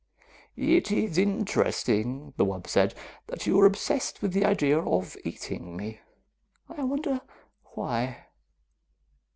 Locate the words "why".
7.75-8.25